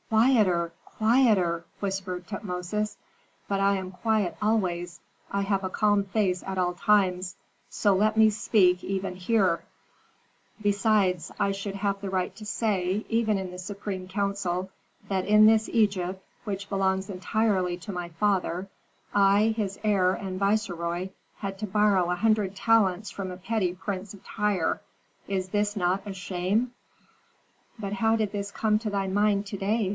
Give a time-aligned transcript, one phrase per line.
[0.09, 0.73] "Quieter!
[0.97, 2.97] quieter!" whispered Tutmosis.
[3.47, 4.99] "But I am quiet always;
[5.31, 7.35] I have a calm face at all times,
[7.69, 9.63] so let me speak even here;
[10.61, 14.69] besides, I should have the right to say, even in the supreme council,
[15.07, 18.67] that in this Egypt, which belongs entirely to my father,
[19.13, 24.13] I, his heir and viceroy, had to borrow a hundred talents from a petty prince
[24.13, 24.81] of Tyre.
[25.27, 26.73] Is this not a shame?"
[27.79, 29.87] "But how did this come to thy mind to day?"